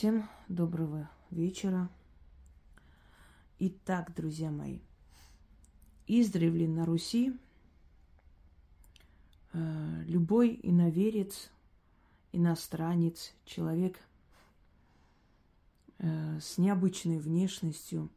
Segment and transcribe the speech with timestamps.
[0.00, 1.90] Всем доброго вечера.
[3.58, 4.78] Итак, друзья мои,
[6.06, 7.38] издревле на Руси
[9.52, 11.50] э, любой иноверец,
[12.32, 14.00] иностранец, человек
[15.98, 18.08] э, с необычной внешностью,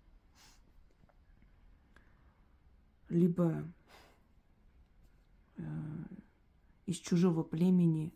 [3.10, 3.62] либо
[5.58, 5.64] э,
[6.86, 8.14] из чужого племени,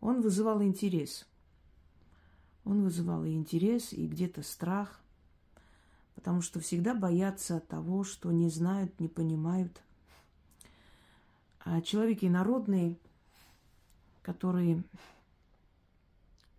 [0.00, 1.26] он вызывал интерес–
[2.64, 5.00] он вызывал и интерес, и где-то страх,
[6.14, 9.82] потому что всегда боятся того, что не знают, не понимают.
[11.60, 12.98] А человек инородный,
[14.22, 14.82] который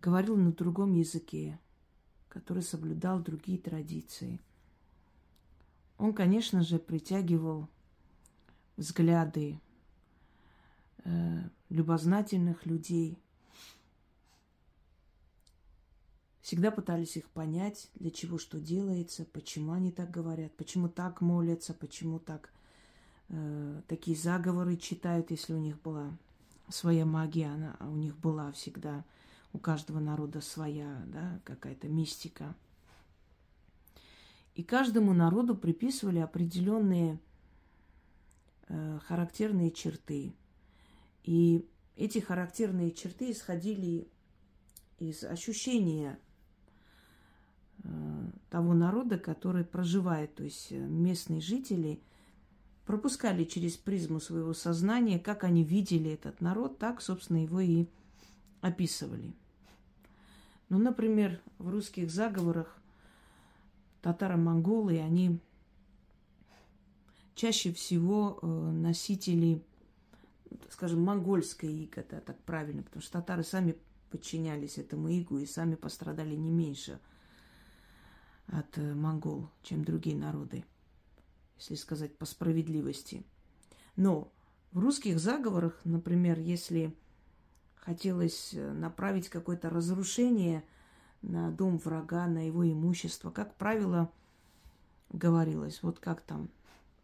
[0.00, 1.58] говорил на другом языке,
[2.28, 4.40] который соблюдал другие традиции,
[5.98, 7.68] он, конечно же, притягивал
[8.76, 9.60] взгляды
[11.04, 13.18] э, любознательных людей–
[16.42, 21.72] Всегда пытались их понять, для чего что делается, почему они так говорят, почему так молятся,
[21.72, 22.52] почему так
[23.28, 26.10] э, такие заговоры читают, если у них была
[26.68, 29.04] своя магия, она у них была всегда,
[29.52, 32.56] у каждого народа своя, да, какая-то мистика.
[34.56, 37.20] И каждому народу приписывали определенные
[38.66, 40.34] э, характерные черты.
[41.22, 44.08] И эти характерные черты исходили
[44.98, 46.18] из ощущения
[48.52, 52.02] того народа, который проживает, то есть э, местные жители
[52.84, 57.86] пропускали через призму своего сознания, как они видели этот народ, так, собственно, его и
[58.60, 59.32] описывали.
[60.68, 62.76] Ну, например, в русских заговорах
[64.02, 65.38] татаро-монголы, они
[67.34, 69.62] чаще всего э, носители,
[70.68, 73.78] скажем, монгольской иго, да, так правильно, потому что татары сами
[74.10, 77.00] подчинялись этому игу и сами пострадали не меньше–
[78.52, 80.64] от э, монгол, чем другие народы,
[81.56, 83.24] если сказать по справедливости.
[83.96, 84.30] Но
[84.72, 86.94] в русских заговорах, например, если
[87.76, 90.62] хотелось э, направить какое-то разрушение
[91.22, 94.10] на дом врага, на его имущество, как правило,
[95.10, 96.48] говорилось, вот как там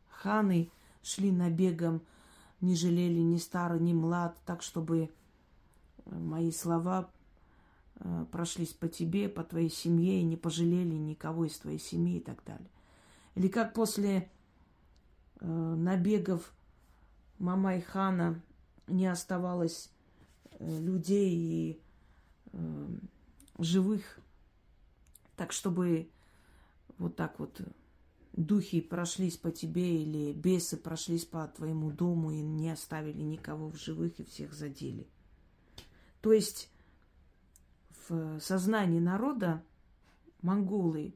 [0.09, 0.71] ханы
[1.03, 2.03] шли набегом,
[2.61, 5.09] не жалели ни старый, ни млад, так, чтобы
[6.05, 7.11] э, мои слова
[8.31, 12.42] прошлись по тебе, по твоей семье и не пожалели никого из твоей семьи и так
[12.44, 12.70] далее.
[13.34, 14.31] Или как после
[15.41, 16.53] э, набегов
[17.38, 18.42] Мамай хана
[18.88, 19.91] не оставалось
[20.59, 21.81] э, людей и
[22.53, 22.88] э,
[23.59, 24.19] живых,
[25.36, 26.10] так чтобы
[26.98, 27.60] вот так вот
[28.32, 33.76] духи прошлись по тебе или бесы прошлись по твоему дому и не оставили никого в
[33.76, 35.06] живых и всех задели.
[36.20, 36.70] То есть
[38.09, 39.63] в сознании народа
[40.43, 41.15] монголы,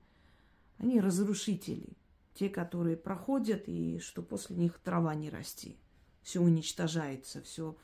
[0.79, 1.97] они разрушители.
[2.35, 5.77] Те, которые проходят, и что после них трава не расти.
[6.23, 7.77] Все уничтожается, все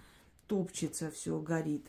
[0.47, 1.87] топчется, все горит.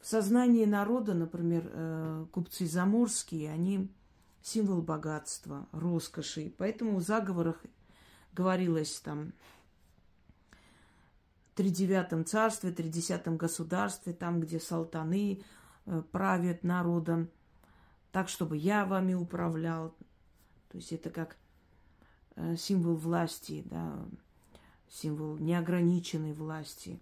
[0.00, 3.88] В сознании народа, например, э, купцы заморские, они
[4.42, 6.52] символ богатства, роскоши.
[6.58, 7.62] Поэтому в заговорах
[8.32, 9.32] говорилось там
[11.54, 15.42] тридевятом царстве, тридесятом государстве, там, где салтаны
[15.86, 17.28] э, правят народом,
[18.10, 19.90] так, чтобы я вами управлял.
[20.70, 21.36] То есть это как
[22.36, 24.04] э, символ власти, да,
[24.88, 26.98] символ неограниченной власти.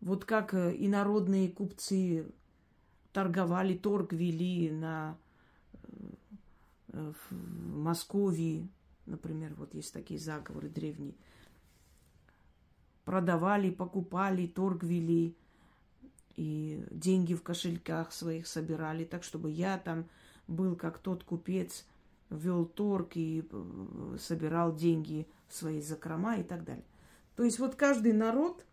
[0.00, 2.26] Вот как э, и народные купцы
[3.12, 5.18] торговали, торг вели на,
[6.88, 7.34] в
[7.76, 8.68] Москве,
[9.06, 11.14] Например, вот есть такие заговоры древние.
[13.04, 15.36] Продавали, покупали, торг вели,
[16.36, 20.08] и деньги в кошельках своих собирали, так чтобы я там
[20.46, 21.84] был как тот купец,
[22.30, 26.84] вел торг и э, собирал деньги в свои закрома и так далее.
[27.36, 28.64] То есть вот каждый народ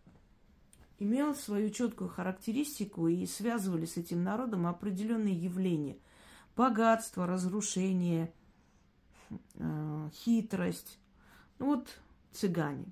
[0.98, 5.98] имел свою четкую характеристику и связывали с этим народом определенные явления.
[6.56, 8.32] Богатство, разрушение–
[10.12, 10.98] хитрость.
[11.58, 11.88] Ну вот
[12.32, 12.86] цыгане.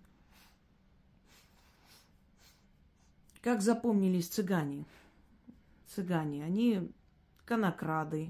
[3.40, 4.84] Как запомнились цыгане?
[5.86, 6.92] Цыгане, они
[7.44, 8.28] конокрады,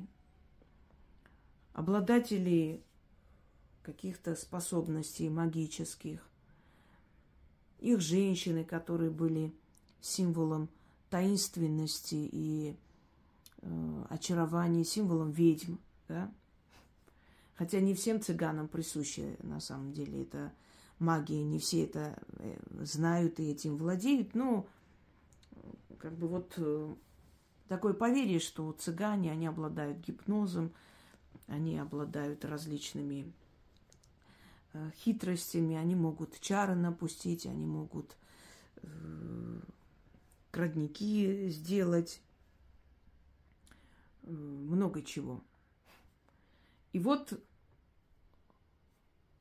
[1.73, 2.83] обладатели
[3.83, 6.25] каких-то способностей магических.
[7.81, 9.53] Их женщины, которые были
[10.01, 10.69] символом
[11.11, 12.77] таинственности и
[13.63, 15.77] э, очарования, символом ведьм,
[16.07, 16.31] да,
[17.59, 20.53] Хотя не всем цыганам присуща на самом деле эта
[21.01, 24.65] магия, не все это э, знают и этим владеют, но
[25.99, 26.95] как бы вот э,
[27.67, 30.73] такое поверье, что цыгане, они обладают гипнозом,
[31.49, 33.33] они обладают различными
[34.73, 38.17] э, хитростями, они могут чары напустить, они могут
[38.77, 39.61] э,
[40.53, 42.23] родники сделать,
[44.23, 45.43] э, много чего.
[46.99, 47.41] И вот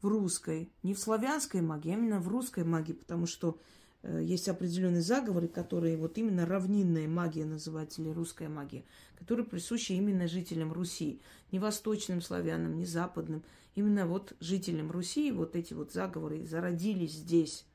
[0.03, 3.59] в русской, не в славянской магии, а именно в русской магии, потому что
[4.03, 9.93] э, есть определенные заговоры, которые вот именно равнинная магия называется, или русская магия, которые присущи
[9.93, 11.19] именно жителям Руси,
[11.51, 13.43] не восточным славянам, не западным,
[13.73, 17.65] именно вот жителям Руси вот эти вот заговоры зародились здесь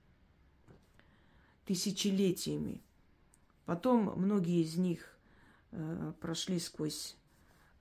[1.65, 2.81] тысячелетиями.
[3.65, 5.19] Потом многие из них
[5.73, 7.17] э, прошли сквозь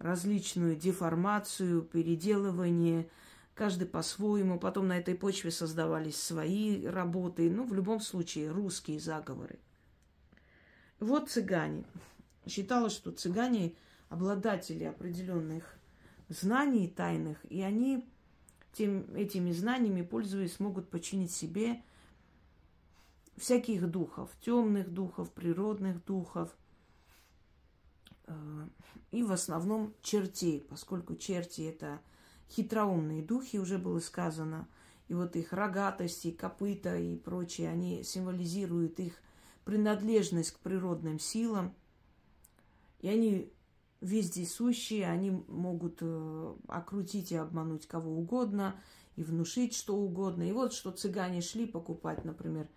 [0.01, 3.07] различную деформацию, переделывание,
[3.53, 4.59] каждый по-своему.
[4.59, 7.49] Потом на этой почве создавались свои работы.
[7.49, 9.59] Ну, в любом случае, русские заговоры.
[10.99, 11.85] Вот цыгане.
[12.47, 13.75] Считалось, что цыгане
[14.09, 15.75] обладатели определенных
[16.29, 18.07] знаний тайных, и они
[18.73, 21.81] тем, этими знаниями, пользуясь, могут починить себе
[23.37, 26.55] всяких духов, темных духов, природных духов,
[29.11, 32.01] и в основном чертей, поскольку черти это
[32.49, 34.67] хитроумные духи, уже было сказано,
[35.07, 39.21] и вот их рогатости, копыта и прочее, они символизируют их
[39.65, 41.75] принадлежность к природным силам,
[42.99, 43.51] и они
[43.99, 48.75] вездесущие, они могут э, окрутить и обмануть кого угодно,
[49.15, 50.43] и внушить что угодно.
[50.43, 52.67] И вот что цыгане шли покупать, например,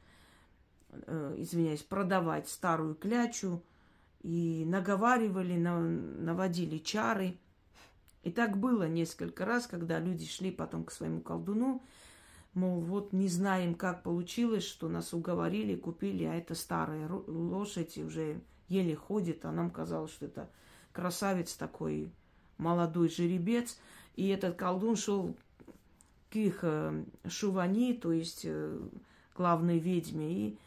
[0.90, 3.62] э, извиняюсь, продавать старую клячу,
[4.24, 7.36] и наговаривали, наводили чары.
[8.22, 11.82] И так было несколько раз, когда люди шли потом к своему колдуну,
[12.54, 18.40] мол, вот не знаем, как получилось, что нас уговорили, купили, а это старая лошадь, уже
[18.68, 20.48] еле ходит, а нам казалось, что это
[20.92, 22.10] красавец такой,
[22.56, 23.78] молодой жеребец.
[24.16, 25.36] И этот колдун шел
[26.30, 28.78] к их э, шувани, то есть э,
[29.36, 30.58] главной ведьме, и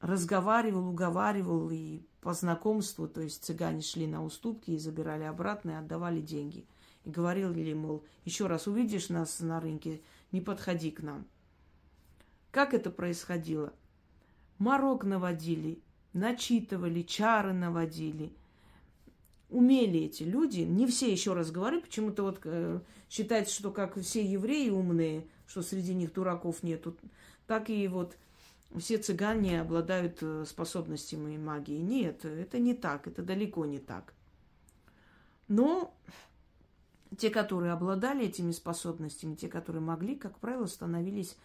[0.00, 5.74] разговаривал, уговаривал и по знакомству, то есть цыгане шли на уступки и забирали обратно и
[5.74, 6.66] отдавали деньги.
[7.04, 10.00] И говорили, мол, еще раз увидишь нас на рынке,
[10.32, 11.26] не подходи к нам.
[12.50, 13.72] Как это происходило?
[14.58, 15.80] Морок наводили,
[16.12, 18.32] начитывали, чары наводили.
[19.50, 24.22] Умели эти люди, не все, еще раз говорю, почему-то вот э, считается, что как все
[24.22, 26.96] евреи умные, что среди них дураков нету,
[27.46, 28.16] так и вот
[28.76, 31.78] все цыгане обладают э, способностями магии.
[31.78, 34.12] Нет, это не так, это далеко не так.
[35.48, 35.96] Но
[37.16, 41.36] те, которые обладали этими способностями, те, которые могли, как правило, становились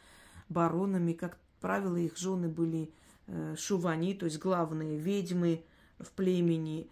[0.50, 2.92] баронами, как правило, их жены были
[3.28, 5.64] э, шувани, то есть главные ведьмы
[6.00, 6.90] в племени.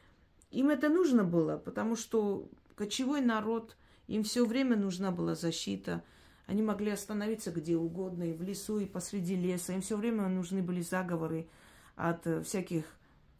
[0.51, 3.75] Им это нужно было, потому что кочевой народ,
[4.07, 6.03] им все время нужна была защита–
[6.51, 9.71] они могли остановиться где угодно, и в лесу, и посреди леса.
[9.71, 11.47] Им все время нужны были заговоры
[11.95, 12.83] от э, всяких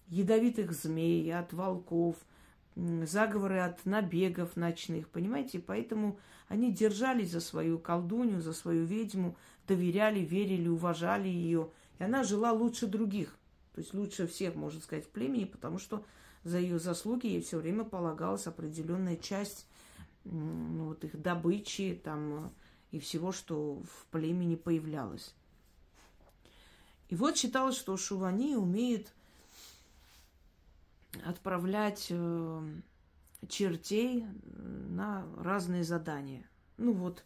[0.08, 2.16] ядовитых змей, от волков,
[2.78, 5.60] заговоры от набегов ночных, понимаете?
[5.60, 9.36] Поэтому они держались за свою колдунью, за свою ведьму,
[9.68, 11.69] доверяли, верили, уважали ее.
[12.00, 13.38] И она жила лучше других,
[13.74, 16.06] то есть лучше всех, можно сказать, в племени, потому что
[16.46, 19.68] за ее заслуги ей все время полагалась определенная часть
[20.24, 22.51] ну, вот их добычи, там,
[22.91, 25.33] и всего, что в племени появлялось.
[27.10, 29.13] И вот считалось, что Шувани умеет
[31.25, 32.62] отправлять э,
[33.50, 34.25] чертей
[34.89, 36.50] на разные задания.
[36.77, 37.24] Ну вот,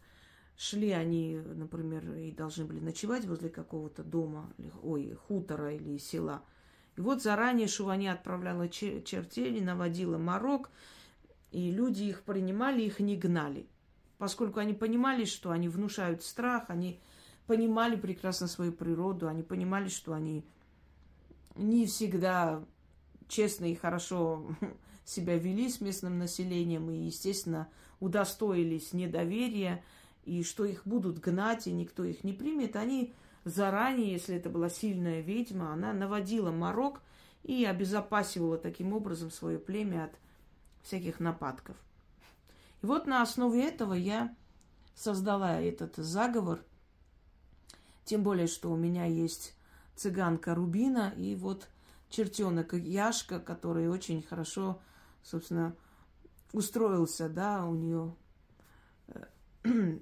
[0.56, 6.42] шли они, например, и должны были ночевать возле какого-то дома, ой, хутора или села.
[6.96, 10.70] И вот заранее Шувани отправляла чертей, наводила морок,
[11.52, 13.68] и люди их принимали, их не гнали
[14.18, 17.00] поскольку они понимали, что они внушают страх, они
[17.46, 20.44] понимали прекрасно свою природу, они понимали, что они
[21.54, 22.64] не всегда
[23.28, 24.46] честно и хорошо
[25.04, 27.68] себя вели с местным населением и, естественно,
[28.00, 29.82] удостоились недоверия,
[30.24, 34.68] и что их будут гнать, и никто их не примет, они заранее, если это была
[34.68, 37.00] сильная ведьма, она наводила морок
[37.44, 40.12] и обезопасивала таким образом свое племя от
[40.82, 41.76] всяких нападков.
[42.82, 44.34] И вот на основе этого я
[44.94, 46.60] создала этот заговор.
[48.04, 49.56] Тем более, что у меня есть
[49.96, 51.68] цыганка Рубина и вот
[52.08, 54.80] чертенок Яшка, который очень хорошо,
[55.22, 55.74] собственно,
[56.52, 58.14] устроился, да, у нее
[59.08, 59.24] э,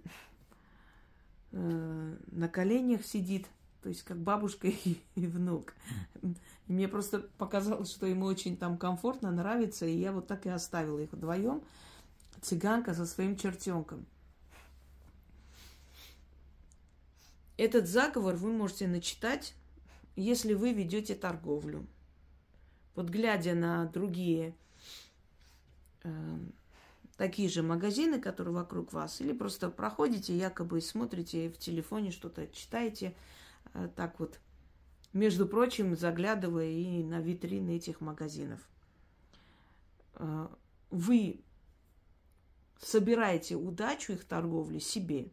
[1.52, 3.46] э, на коленях сидит
[3.82, 5.74] То есть как бабушка и, и внук.
[6.66, 10.98] Мне просто показалось, что ему очень там комфортно, нравится, и я вот так и оставила
[10.98, 11.62] их вдвоем.
[12.40, 14.06] Цыганка со своим чертенком.
[17.56, 19.54] Этот заговор вы можете начитать,
[20.16, 21.86] если вы ведете торговлю.
[22.94, 24.54] Вот глядя на другие
[26.02, 26.38] э,
[27.16, 33.14] такие же магазины, которые вокруг вас, или просто проходите, якобы смотрите в телефоне что-то, читаете,
[33.72, 34.40] э, так вот,
[35.12, 38.60] между прочим, заглядывая и на витрины этих магазинов.
[40.14, 40.48] Э,
[40.90, 41.40] вы
[42.80, 45.30] собираете удачу их торговли себе.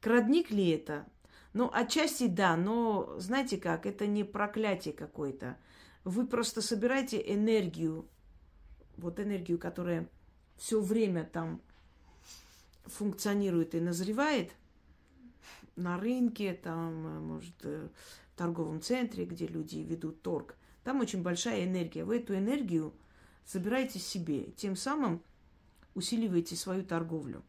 [0.00, 1.06] Крадник ли это?
[1.52, 5.56] Ну, отчасти да, но знаете как, это не проклятие какое-то.
[6.02, 8.06] Вы просто собираете энергию,
[8.96, 10.08] вот энергию, которая
[10.56, 11.60] все время там
[12.86, 14.50] функционирует и назревает
[15.76, 17.88] на рынке, там, может, э,
[18.32, 20.56] в торговом центре, где люди ведут торг.
[20.82, 22.04] Там очень большая энергия.
[22.04, 22.92] Вы эту энергию
[23.44, 25.22] собираете себе, тем самым
[25.94, 27.42] усиливаете свою торговлю.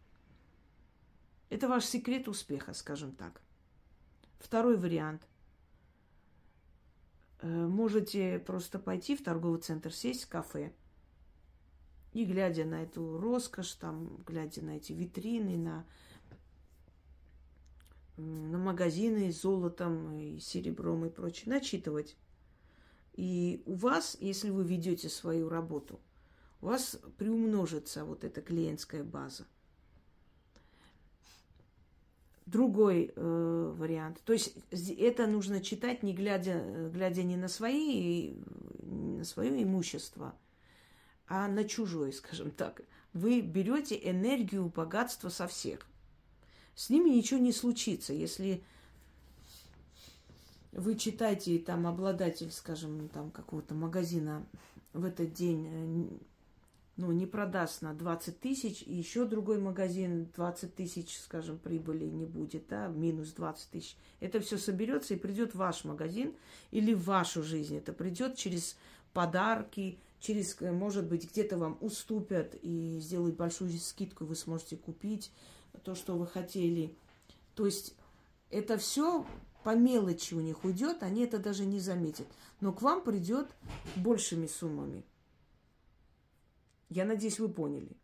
[1.50, 3.42] Это ваш секрет успеха, скажем так.
[4.40, 5.28] Второй вариант.
[7.42, 10.74] Э, можете просто пойти в торговый центр, сесть в кафе
[12.16, 15.86] и глядя на эту роскошь, там, глядя на эти витрины, на,
[18.16, 22.16] на магазины с золотом и серебром и прочее, начитывать.
[23.16, 26.00] И у вас, если вы ведете свою работу,
[26.66, 29.46] у вас приумножится вот эта клиентская база
[32.48, 34.20] другой э, вариант.
[34.26, 38.34] То есть это нужно читать, не глядя, глядя не на свои,
[38.82, 40.36] не на свое имущество,
[41.28, 42.82] а на чужое, скажем так.
[43.14, 45.86] Вы берете энергию богатства со всех.
[46.74, 48.64] С ними ничего не случится, если
[50.72, 54.44] вы читаете, там обладатель, скажем, там какого-то магазина
[54.94, 56.35] в этот день э,
[56.98, 62.26] ну, не продаст на 20 тысяч, и еще другой магазин 20 тысяч, скажем, прибыли не
[62.26, 63.98] будет, да, минус 20 тысяч.
[64.22, 66.34] Это все соберется и придет в ваш магазин
[66.72, 67.76] или в вашу жизнь.
[67.78, 68.78] Это придет через
[69.14, 75.32] подарки, через, э, может быть, где-то вам уступят и сделают большую скидку, вы сможете купить
[75.84, 76.96] то, что вы хотели.
[77.56, 77.96] То есть
[78.50, 79.26] это все
[79.64, 82.28] по мелочи у них уйдет, они это даже не заметят.
[82.62, 83.48] Но к вам придет
[83.96, 85.04] большими суммами.
[86.90, 87.98] Я надеюсь, вы поняли.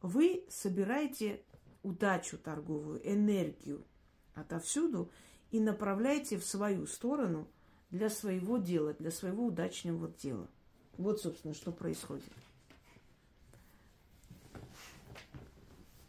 [0.00, 1.42] Вы собираете
[1.82, 3.84] удачу торговую, энергию
[4.34, 5.10] отовсюду
[5.50, 7.48] и направляете в свою сторону
[7.90, 10.48] для своего дела, для своего удачного дела.
[10.96, 12.32] Вот, собственно, что происходит.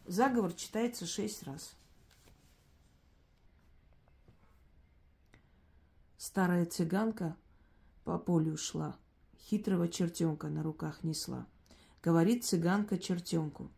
[0.05, 1.75] Заговор читается шесть раз.
[6.17, 7.35] Старая цыганка
[8.05, 8.97] по полю шла,
[9.37, 11.45] хитрого чертенка на руках несла–
[12.07, 13.69] говорит цыганка чертенку.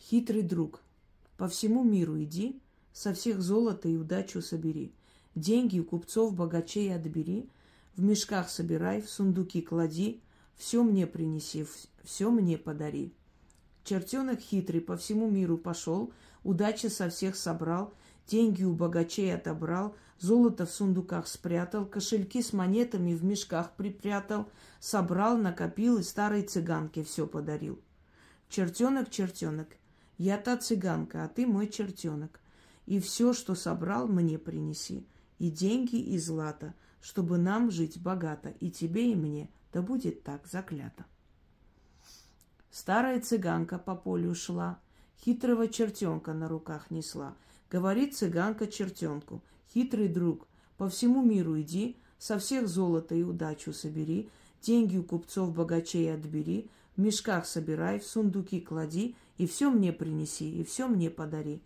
[0.00, 0.80] Хитрый друг,
[1.36, 2.62] по всему миру иди,
[2.94, 4.94] со всех золото и удачу собери.
[5.34, 7.50] Деньги у купцов богачей отбери,
[7.94, 10.22] в мешках собирай, в сундуки клади,
[10.56, 11.66] все мне принеси,
[12.02, 13.12] все мне подари.
[13.84, 16.10] Чертенок хитрый по всему миру пошел,
[16.42, 17.92] удачи со всех собрал,
[18.26, 24.48] деньги у богачей отобрал, золото в сундуках спрятал, кошельки с монетами в мешках припрятал,
[24.80, 27.80] собрал, накопил и старой цыганке все подарил.
[28.48, 29.68] Чертенок, чертенок,
[30.18, 32.40] я та цыганка, а ты мой чертенок.
[32.86, 35.06] И все, что собрал, мне принеси.
[35.38, 39.50] И деньги, и злато, чтобы нам жить богато, и тебе, и мне.
[39.72, 41.04] Да будет так заклято.
[42.70, 44.78] Старая цыганка по полю шла,
[45.22, 47.34] хитрого чертенка на руках несла.
[47.70, 49.42] Говорит цыганка чертенку,
[49.72, 50.46] хитрый друг,
[50.76, 54.28] по всему миру иди, со всех золото и удачу собери,
[54.62, 60.60] деньги у купцов богачей отбери, в мешках собирай, в сундуки клади, и все мне принеси,
[60.60, 61.60] и все мне подари.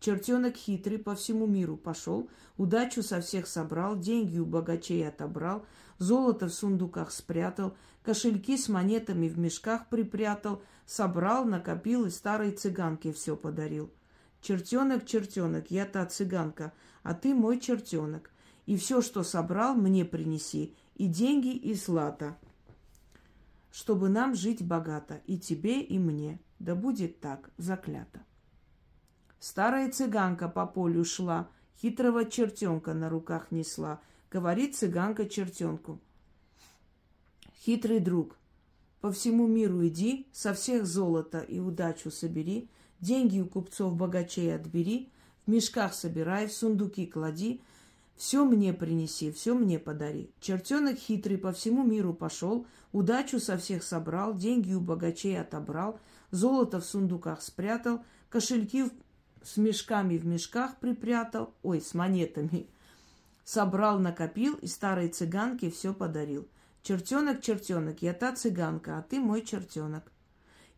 [0.00, 5.64] Чертенок хитрый по всему миру пошел, удачу со всех собрал, деньги у богачей отобрал,
[5.98, 13.12] золото в сундуках спрятал, кошельки с монетами в мешках припрятал, собрал, накопил и старой цыганке
[13.12, 13.90] все подарил.
[14.44, 18.30] Чертенок, чертенок, я та цыганка, а ты мой чертенок.
[18.66, 22.36] И все, что собрал, мне принеси, и деньги, и злато,
[23.72, 26.38] чтобы нам жить богато, и тебе, и мне.
[26.58, 28.22] Да будет так, заклято.
[29.40, 31.48] Старая цыганка по полю шла,
[31.80, 34.02] хитрого чертенка на руках несла.
[34.30, 36.00] Говорит цыганка чертенку.
[37.64, 38.36] Хитрый друг,
[39.00, 42.68] по всему миру иди, со всех золото и удачу собери,
[43.04, 45.10] деньги у купцов богачей отбери,
[45.46, 47.60] в мешках собирай, в сундуки клади,
[48.16, 50.30] все мне принеси, все мне подари.
[50.40, 56.80] Чертенок хитрый по всему миру пошел, удачу со всех собрал, деньги у богачей отобрал, золото
[56.80, 58.90] в сундуках спрятал, кошельки
[59.42, 62.66] с мешками в мешках припрятал, ой, с монетами.
[63.44, 66.48] Собрал, накопил и старой цыганке все подарил.
[66.82, 70.13] Чертенок, чертенок, я та цыганка, а ты мой чертенок.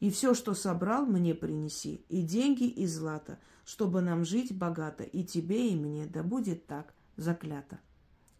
[0.00, 5.24] И все, что собрал, мне принеси, и деньги, и злато, чтобы нам жить богато, и
[5.24, 7.78] тебе, и мне, да будет так заклято.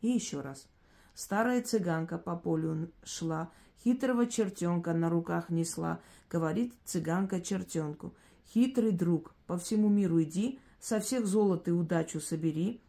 [0.02, 0.66] И еще раз.
[1.14, 3.50] Старая цыганка по полю шла,
[3.82, 8.14] хитрого чертенка на руках несла, говорит цыганка чертенку.
[8.52, 12.80] Хитрый друг, по всему миру иди, со всех золота и удачу собери,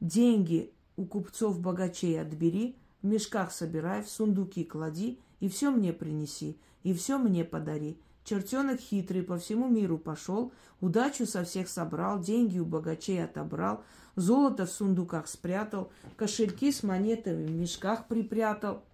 [0.00, 6.58] деньги у купцов богачей отбери, в мешках собирай, в сундуки клади, и все мне принеси,
[6.82, 7.98] и все мне подари.
[8.24, 13.82] Чертенок хитрый по всему миру пошел, удачу со всех собрал, деньги у богачей отобрал,
[14.14, 18.84] золото в сундуках спрятал, кошельки с монетами в мешках припрятал.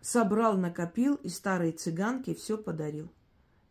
[0.00, 3.08] Собрал, накопил и старой цыганке все подарил.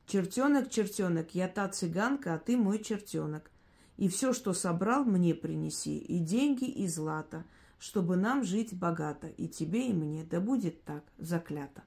[0.06, 3.52] Чертенок, чертенок, я та цыганка, а ты мой чертенок.
[3.98, 7.44] И все, что собрал, мне принеси, и деньги, и злато,
[7.80, 11.84] чтобы нам жить богато, и тебе, и мне, да будет так, заклято.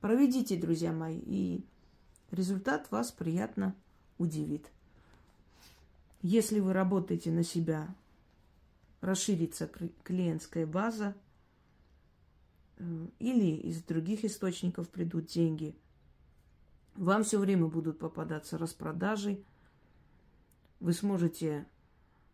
[0.00, 1.64] Проведите, друзья мои, и
[2.30, 3.74] результат вас приятно
[4.18, 4.70] удивит.
[6.22, 7.94] Если вы работаете на себя,
[9.00, 9.70] расширится
[10.02, 11.14] клиентская база,
[12.78, 15.76] э, или из других источников придут деньги.
[16.96, 19.42] Вам все время будут попадаться распродажи.
[20.80, 21.66] Вы сможете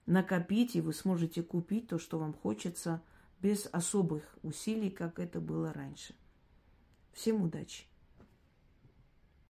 [0.07, 3.03] накопить и вы сможете купить то, что вам хочется,
[3.41, 6.15] без особых усилий, как это было раньше.
[7.13, 7.85] Всем удачи!